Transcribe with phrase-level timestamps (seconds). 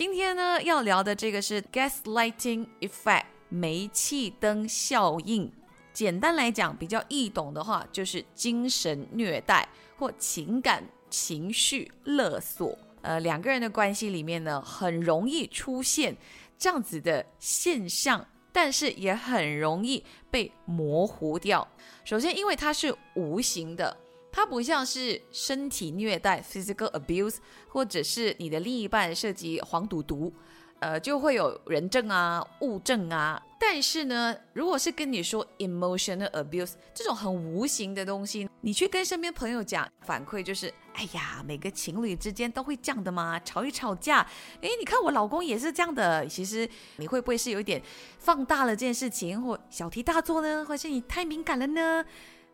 [0.00, 5.52] 今天呢要聊的这个是 gaslighting effect 煤气灯效应。
[5.92, 9.68] 简单来讲，比较易懂的话，就是精神虐待
[9.98, 12.78] 或情感情绪勒索。
[13.02, 16.16] 呃，两个人的关系里面呢，很容易出现
[16.56, 21.68] 这样子的现象，但是也很容易被模糊掉。
[22.06, 23.94] 首先，因为它是无形的，
[24.32, 27.36] 它不像是身体虐待 （physical abuse）
[27.68, 30.32] 或者是你的另一半涉及黄赌毒。
[30.80, 33.42] 呃，就会有人证啊、物证啊。
[33.58, 43.38] 但是呢，如果是跟你说 emotional abuse 这种很无形的东西，你去跟身边朋友讲，反馈就是，哎呀，每个情侣之间都会这样的嘛？
[43.40, 44.26] 吵一吵架，
[44.62, 46.26] 哎，你看我老公也是这样的。
[46.26, 46.66] 其实
[46.96, 47.82] 你会不会是有一点
[48.18, 50.64] 放大了这件事情，或小题大做呢？
[50.66, 52.02] 或是你太敏感了呢？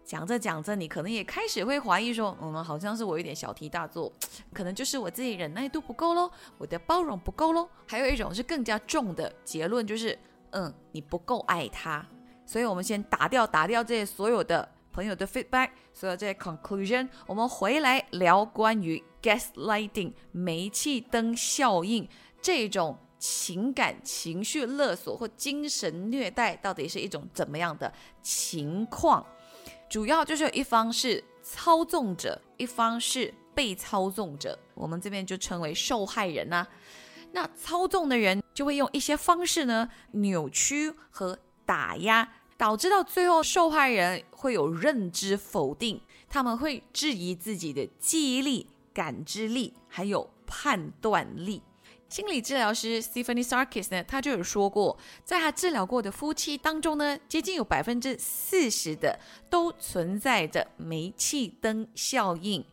[0.06, 4.10] 讲着讲着，你可能也开始会怀疑说，嗯，好像是我有点小题大做，
[4.54, 7.68] 可能就是我自己忍耐度不够喽，我的包容不够喽。
[7.88, 10.16] 还有一种是更加重的结论，就是，
[10.50, 12.06] 嗯，你不够爱他。
[12.46, 22.08] 所以，我们先打掉打掉这些所有的朋友的 feedback，所有这些 conclusion，我们回来聊关于 gaslighting 煤气灯效应
[22.40, 29.26] 这种情感情绪勒索或精神虐待到底是一种怎么样的情况。
[29.88, 36.66] 主要就是一方是操纵者，一方是被操纵者，我们这边就称为受害人呐。
[37.32, 51.62] 那操纵的人就会用一些方式呢，扭曲和打压，导致到最后受害人会有认知否定，他们会质疑自己的记忆力、感知力还有判断力。
[52.08, 59.18] 心理治疗师 Stephanie Sarkis 呢，他就有说过，在他治疗过的夫妻当中呢，接近有百分之四十的
[59.50, 62.64] 都存在着煤气灯效应。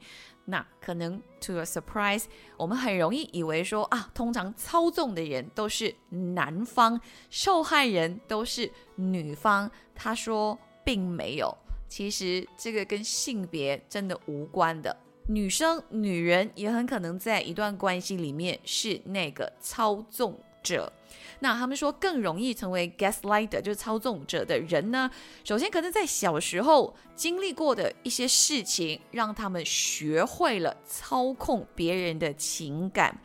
[0.46, 2.26] 那可能 to a surprise，
[2.58, 9.72] 我们很容易以为说啊，通常操纵的人都是男方，受害人都是女方。
[9.96, 11.58] 他说并没有，
[11.88, 14.96] 其实这个跟性别真的无关的。
[15.28, 20.92] 女生、女人也很可能在一段关系里面是那个操纵者。
[21.40, 25.10] 那他们说更容易成为 gaslighter，就是操纵者的人呢。
[25.44, 33.20] 首先，可能在小时候经历过的一些事情，让他们学会了操控别人的情感，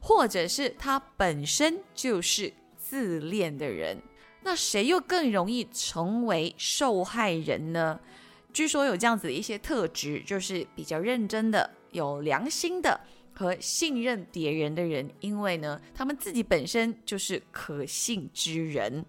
[0.00, 4.00] 或者是他本身就是自恋的人。
[4.42, 7.98] 那谁又更容易成为受害人呢？
[8.56, 12.98] 据说有这样子的一些特质，就是比较认真的、有良心的
[13.34, 19.04] 和信任别人的人，因为呢，他们自己本身就是可信之人。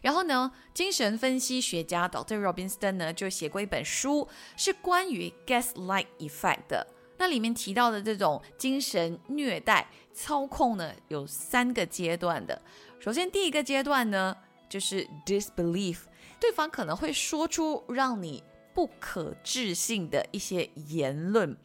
[0.00, 6.86] 然后呢，精神分析学家 Doctor Robinson 呢就写过一本书，是关于 gaslight effect 的。
[7.18, 12.62] 那里面提到的这种精神虐待操控呢，有三个阶段的。
[13.00, 14.36] 首先，第一个阶段呢，
[14.68, 16.02] 就是 disbelief，
[16.38, 18.40] 对方可能会说出让你
[18.74, 21.56] 不可置信的一些言论。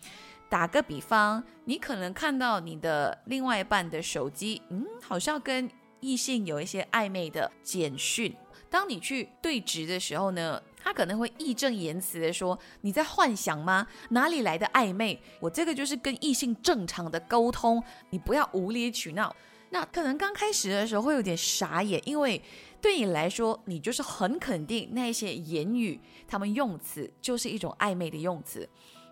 [0.47, 8.35] 打个比方，你可能看到你的另外一半的手机，嗯，好像跟异性有一些暧昧的简讯。
[8.69, 13.85] 当你去对质的时候呢，他可能会义正言辞的说：“你在幻想吗？
[14.09, 15.21] 哪里来的暧昧？
[15.39, 19.35] 我这个就是跟异性正常的沟通，你不要无理取闹。”
[19.71, 22.41] 那可能刚开始的时候会有点傻眼，因为。
[22.81, 28.67] 对你来说，你就是很肯定那些言语，他们用词就是一种暧昧的用词。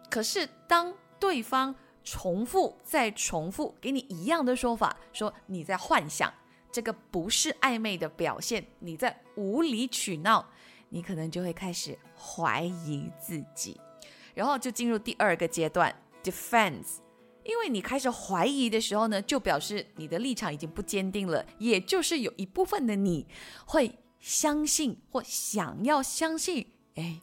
[0.10, 6.34] 可是当对方重复再重复给你一样的说法，说你在幻想，
[6.72, 10.48] 这个不是暧昧的表现，你在无理取闹，
[10.90, 13.80] 你可能就会开始怀疑自己，
[14.34, 17.00] 然后就进入第二个阶段，defense。
[17.48, 23.26] 因为你开始怀疑的时候呢，就表示你的立场已经不坚定了，也就是有一部分的你
[23.66, 27.22] 会相信或想要相信，哎，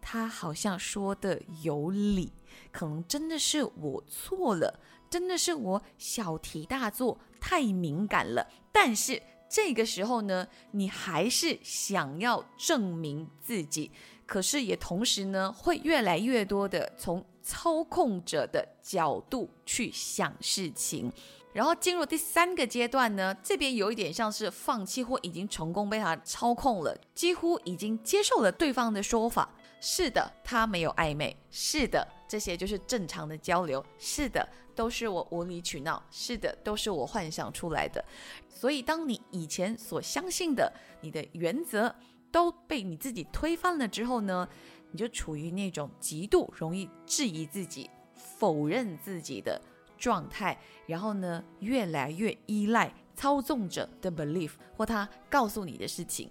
[0.00, 2.32] 他好像说的有理，
[2.72, 8.48] 可能真的是我错了，真的是我小题大做，太敏感了。
[8.72, 13.90] 但是这个时候呢，你还是想要证明自己，
[14.26, 17.24] 可是也同时呢，会越来越多的从。
[17.48, 21.12] 操控者的角度去想事情，
[21.52, 29.48] 然后进入第三个阶段呢，这边有一点像是放弃或已经成功被他操控了，几乎已经接受了对方的说法。
[29.80, 31.36] 是的，他没有暧昧。
[31.48, 33.84] 是的，这些就是正常的交流。
[33.96, 34.44] 是的，
[34.74, 36.02] 都是我无理取闹。
[36.10, 38.04] 是的，都是我幻想出来的。
[38.48, 41.94] 所以，当你以前所相信的你的原则
[42.30, 44.48] 都被你自己推翻了之后呢？
[44.92, 49.60] 你就处于那种极度容易质疑自己、否认自己的
[49.98, 50.56] 状态，
[50.86, 56.30] 然后呢，越来越依赖操纵者的 belief 或他告诉你的事情。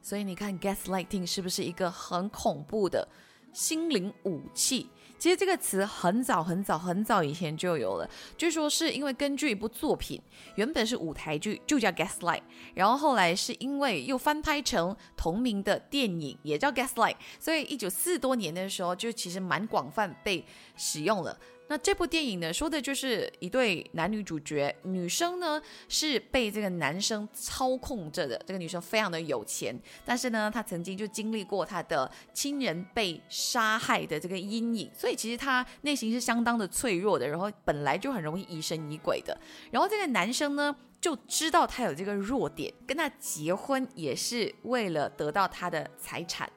[0.00, 3.06] 所以你看，gaslighting 是不是一个很恐怖的
[3.52, 4.88] 心灵武器？
[5.18, 10.20] 其实这个词很早很早很早以前就有了，据说是因为根据一部作品，
[10.56, 12.42] 原本是舞台剧，就叫 Gaslight，
[12.74, 20.44] 然后后来是因为又翻拍成同名的电影，也叫 Gaslight，所以一九四多年的时候就其实蛮广泛被
[20.76, 21.38] 使用了。
[21.68, 28.40] 那这部电影呢，说的就是一对男女主角，女生呢是被这个男生操控着的。
[28.46, 39.36] 这个女生非常的有钱，但是呢，她曾经就经历过她的亲人被杀害的这个阴影，所以其实她内心是相当的脆弱的，然后本来就很容易疑神疑鬼的。
[39.72, 46.48] 然后这个男生呢就知道她有这个弱点，跟她结婚也是为了得到她的财产。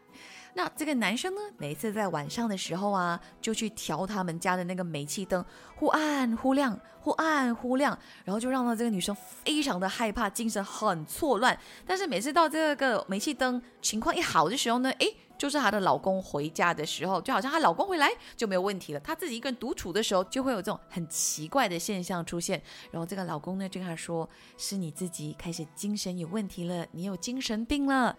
[0.55, 5.43] 那这个男生呢，每次在晚上的时候啊，就去调他们家的那个煤气灯，
[5.75, 11.57] 忽暗忽亮，忽暗忽亮，然后就让到这个女生非常的害怕，精神很错乱。
[11.85, 18.99] 但是每次到这个煤气灯情况一好的时候呢，诶，就是她的老公回家的时候，就好像她老公回来就没有问题了。
[18.99, 22.61] 她自己一个人独处的时候，就会有这种很奇怪的现象出现。
[22.91, 28.17] 然后这个老公呢，就跟她说：“是你自己开始精神有问题了，你有精神病了。”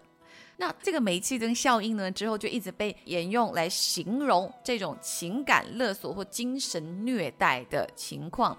[0.61, 8.55] 那这个煤气灯效应呢，之后就一直被沿用来形容这种情感勒索或精神虐待的情况。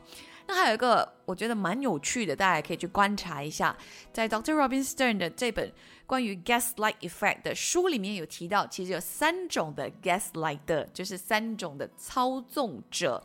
[0.49, 3.77] 那还有一个我觉得蛮有趣的，大家可以去观察一下，
[4.13, 4.53] 在 Dr.
[4.53, 5.73] Robin Stern 的这本
[6.05, 13.23] 关于 Gaslight Effect 的书里面有提到，其实有三种的 Gaslighter，就是三种的操纵者。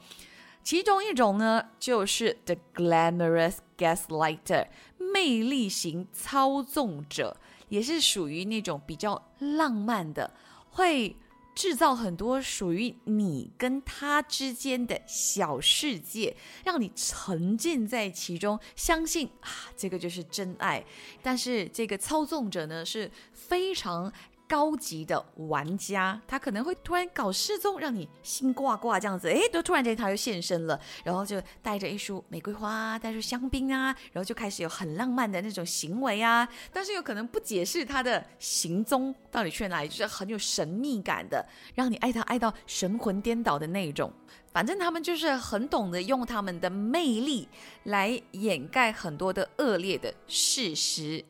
[0.61, 4.67] 其中一种呢，就是 The Glamorous Gaslighter，
[4.99, 7.37] 魅力型操纵者。
[7.69, 10.33] 也是属于那种比较浪漫的，
[10.71, 11.15] 会
[11.55, 20.85] 制造很多属于你跟他之间的小世界，让你沉浸在其中，相信啊，这个就是真爱。
[21.21, 24.11] 但是这个操纵者呢，是非常。
[24.47, 41.45] 高级的玩家，他可能会突然搞失踪，让你心挂挂这样子，哎，都突然间他又现身了，然后就带着一束玫瑰花，带着香槟啊，然后就开始有很浪漫的那种行为啊， 但是有可能不解释他的行踪到底去哪里，就是很有神秘感的，
[41.75, 44.11] 让你爱他爱到神魂颠倒的那种。
[44.53, 47.47] 反正他们就是很懂得用他们的魅力
[47.83, 51.23] 来掩盖很多的恶劣的事实。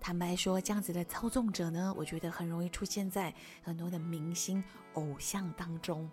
[0.00, 3.32] 坦白说，这样子的操纵者呢，我觉得很容易出现在
[3.62, 4.64] 很多的明星
[4.94, 6.10] 偶像当中。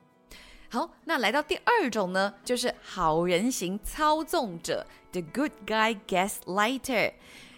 [0.70, 7.14] 好，那来到第二种呢，就是好人型操纵者，the good guy gaslighter。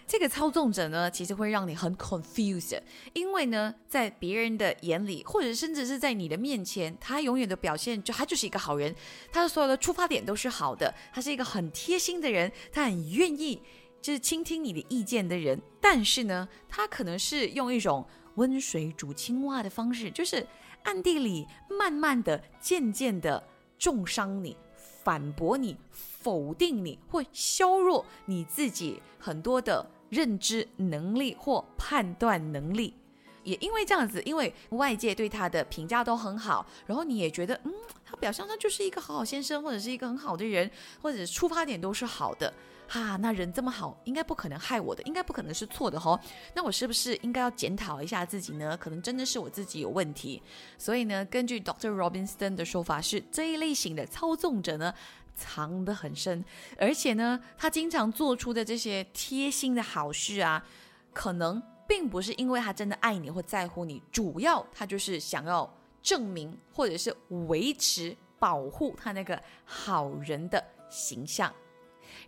[0.06, 2.80] 这个操纵者呢，其实会让你很 confused，
[3.14, 8.96] 因为呢，在别人的眼里，或者甚至是在你的面前，他永远的表现就他就是一个好人，
[9.32, 13.62] 他的所有的出发点都是好的，他是一个很贴心的人，他很愿意。
[14.02, 18.06] 就是倾听你的意见的人，但是呢，他可能是用一种
[18.36, 20.46] 温水煮青蛙的方式，就是
[20.84, 23.44] 暗地里慢慢的、渐渐的
[23.78, 24.56] 重伤你、
[25.04, 32.94] 反驳你、否定你，或削弱你自己很多的认知能力或判断能力。
[33.44, 37.74] 也因为这样子，因为外界对他的评价都很好，然后你也觉得，嗯，
[38.06, 40.70] 他表象上就是一个好好先生，或者是一个很好的人，
[41.02, 42.54] 或者出发点都是好的。
[42.92, 46.20] 哈，那人这么好，应该不可能害我的，应该不可能是错的哦。
[46.56, 48.76] 那我是不是应该要检讨一下自己呢？
[48.76, 50.42] 可能真的是我自己有问题。
[50.76, 54.92] 所以呢，根据 Doctor Robinson 的说法，是这一类型的操纵者呢，
[55.36, 56.44] 藏得很深，
[56.80, 60.66] 而且呢，他经常做出的这些贴心的好事啊，
[61.14, 67.16] 可能并不是因为他真的爱你或在乎你，主要他就是想要证明或者是
[67.48, 71.54] 维持、保护他那个好人的形象。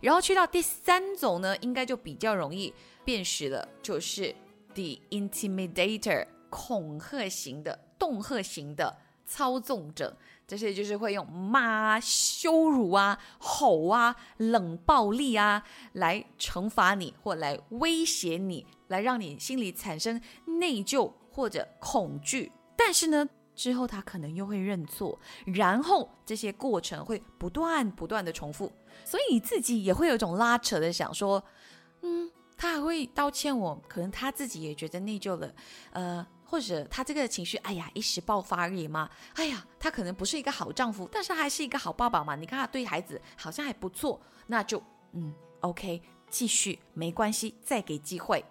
[0.02, 4.34] 然后去到第三种呢，应该就比较容易辨识了，就是
[4.74, 10.14] the intimidator，恐吓型的、恫吓型的操纵者。
[10.44, 20.20] 这些就是会用骂、羞辱啊、吼啊、冷暴力啊来惩罚你，或来威胁你，来让你心里产生
[20.58, 22.52] 内疚或者恐惧。
[22.76, 23.26] 但是呢，
[23.62, 25.16] 之后他可能又会认错，
[25.46, 28.72] 然后这些过程会不断不断的重复。
[29.04, 31.40] 所以你自己也会有一种拉扯的想说，
[32.00, 35.54] 嗯，他还会道歉我，可能他自己也觉得内疚了，
[35.92, 48.44] 呃，或者他这个情绪，哎呀，一时爆发而已嘛，哎呀，他可能不是一个好丈夫，但是还是一个好爸爸嘛，你看他对孩子好像还不错，那就嗯，OK，继续没关系，再给机会。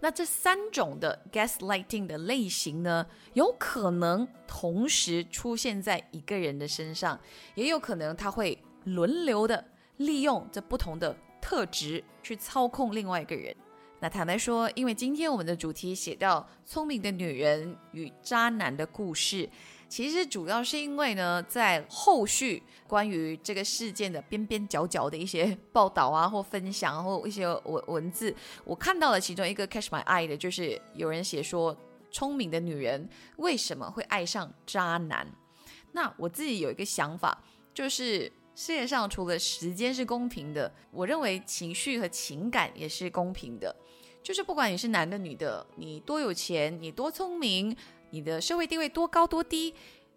[0.00, 7.18] 那这三种的 gaslighting 的类型呢，有可能同时出现在一个人的身上，
[7.54, 8.58] 也有可能他会。
[8.84, 9.64] 轮流的
[9.96, 13.56] 利用这不同的特质去操控另外一个人。
[14.04, 19.48] 那坦白说，因为今天我们的主题写到聪明的女人与渣男的故事，
[19.88, 31.74] 其实主要是因为呢，在后续关于这个事件的边边角角的一些 报道啊，或分享，或一些文文字，我看到了其中一个 catch my eye 的，就是有人写说，
[32.10, 35.26] 聪明的女人为什么会爱上渣男？
[35.92, 37.42] 那我自己有一个想法，
[37.72, 43.74] 就是世界上除了时间是公平的，我认为情绪和情感也是公平的。
[44.22, 47.76] 就是不管你是男的女的，你多有钱，你多聪明，
[48.10, 49.74] 你的社会地位多高多低，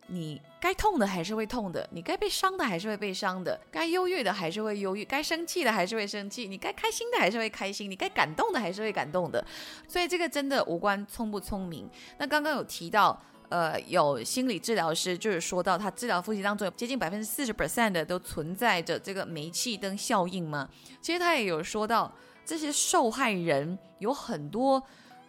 [0.07, 9.45] 你该痛的还是会痛的，你该被伤的还是会被伤的，该忧郁的还是会忧郁，该生气的还是会生气，你该开心的还是会开心，你该感动的还是会感动的。
[9.89, 11.89] 所以这个真的无关聪不聪明。
[12.17, 20.69] 那刚刚有提到，呃，有心理治疗师就是说到，他治疗夫妻当中接近百分之四十 percent 的都存在着这个煤气灯效应嘛。
[21.01, 22.13] 其实他也有说到。
[22.47, 24.81] 这些受害人有很多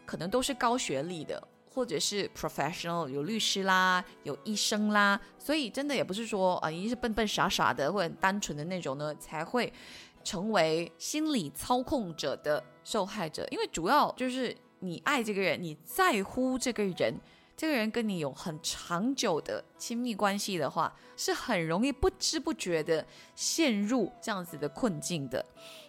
[0.06, 1.42] 可能都是高学历的，
[1.74, 9.72] 或者是 professional，有律师啦，有医生啦，所以真的也不是说啊，一定是笨笨傻傻的或者单纯的那种呢，才会
[10.22, 13.44] 成为心理操控者的受害者。
[13.50, 17.20] 因为主要就是你爱这个人，你在乎这个人，
[17.58, 25.44] 这个人跟你有很长久的亲密关系的话，是很容易不知不觉的陷入这样子的困境的。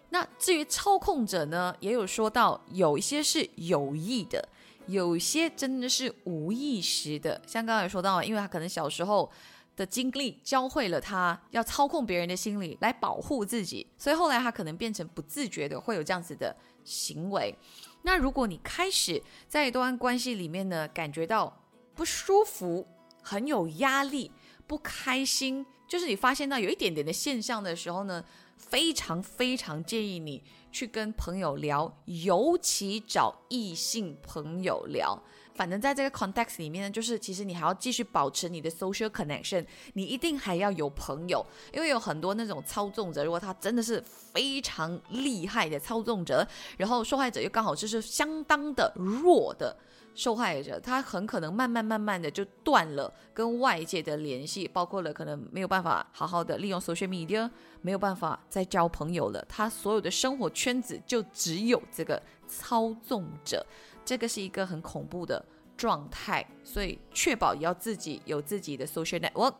[0.09, 4.49] 那至于操控者呢，也有说到，有一些是有意的，
[4.87, 7.39] 有些真的是无意识的。
[7.45, 9.29] 像刚才说到，因为他可能小时候
[9.75, 17.55] 的经历教会了他要操控别人的心理来保护自己，所以后来他可能变成不自觉的会有这样子的行为。
[18.01, 21.61] 那如果你开始在一段关系里面呢，感觉到
[21.93, 22.87] 不舒服、
[23.21, 24.31] 很有压力、
[24.65, 28.23] 不开心，就是你发现到有一点点的现象的时候呢？
[28.57, 35.23] 非常非常建议你去跟朋友聊，尤其找异性朋友聊。
[35.59, 46.47] 反正在这个 context 里面呢，就是其实你还要继续保持你的 social connection，你一定还要有朋友，因为有很多那种操纵者，如果他真的是非常厉害的操纵者，
[46.77, 49.75] 然后受害者又刚好就是相当的弱的。
[50.15, 57.49] 受害者他很可能慢慢慢慢的就断了跟外界的联系，包括了可能没有办法好好的利用 social media，
[57.81, 59.45] 没有办法再交朋友了。
[59.47, 63.65] 他所有的生活圈子就只有这个操纵者，
[64.09, 65.45] 这个是一个很恐怖的
[65.77, 66.43] 状态。
[66.63, 69.53] 所以确保也要自己有自己的 social network，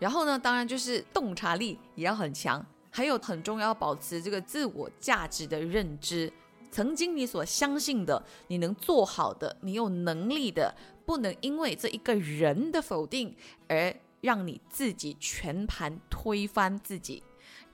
[0.00, 6.32] 然后呢，当然就是洞察力也要很强，还有很重要保持这个自我价值的认知。
[6.72, 10.74] 曾经你所相信的，你能做好的，你有能力的，
[11.06, 13.32] 不能因为这一个人的否定
[13.68, 17.22] 而让你自己全盘推翻自己。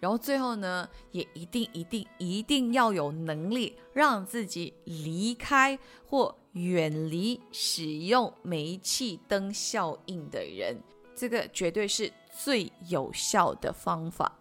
[0.00, 10.80] 然后最后呢，也一定一定一定要有能力让自己离开或远离使用煤气灯效应的人，
[11.14, 14.38] 这个绝对是最有效的方法。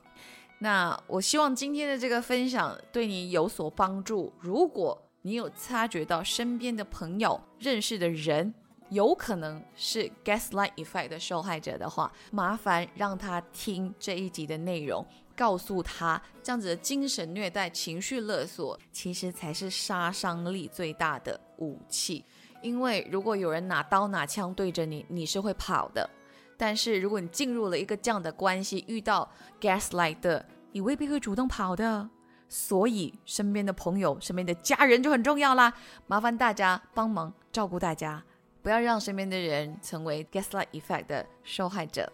[0.59, 4.33] 那我希望今天的这个分享对你有所帮助。
[4.39, 8.53] 如果你有察觉到身边的朋友、认识的人
[8.89, 15.05] 有可能是 gaslight effect 的受害者的话，麻烦让他听这一集的内容，
[15.37, 22.25] 告诉他这样子的精神虐待、情绪勒索，其实才是杀伤力最大的武器。
[22.63, 26.09] 因为如果有人拿刀拿枪对着你，你是会跑的。
[26.57, 29.29] 但是如果你进入了一个这样的关系，遇到
[29.61, 32.09] gaslight 的，你未必会主动跑的。
[32.49, 35.71] 所以身边的朋友、身边的家人就很重要啦。
[36.07, 38.23] 麻烦大家帮忙照顾大家，
[38.63, 42.11] 不要让身边的人成为 gaslight effect 的受害者。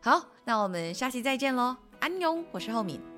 [0.00, 3.15] 好，那我们下期再见喽，安永，我是浩敏。